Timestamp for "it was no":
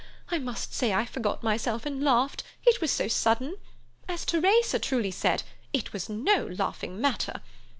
5.73-6.47